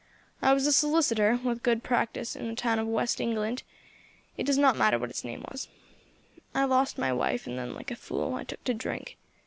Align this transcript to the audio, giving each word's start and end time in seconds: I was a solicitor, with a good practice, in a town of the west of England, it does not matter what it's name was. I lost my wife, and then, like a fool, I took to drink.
I 0.41 0.53
was 0.53 0.65
a 0.65 0.73
solicitor, 0.73 1.39
with 1.43 1.59
a 1.59 1.61
good 1.61 1.83
practice, 1.83 2.35
in 2.35 2.47
a 2.47 2.55
town 2.55 2.79
of 2.79 2.87
the 2.87 2.91
west 2.91 3.19
of 3.19 3.23
England, 3.23 3.61
it 4.35 4.45
does 4.47 4.57
not 4.57 4.75
matter 4.75 4.97
what 4.97 5.11
it's 5.11 5.23
name 5.23 5.45
was. 5.51 5.67
I 6.55 6.63
lost 6.65 6.97
my 6.97 7.13
wife, 7.13 7.45
and 7.45 7.55
then, 7.55 7.75
like 7.75 7.91
a 7.91 7.95
fool, 7.95 8.33
I 8.33 8.43
took 8.43 8.63
to 8.63 8.73
drink. 8.73 9.17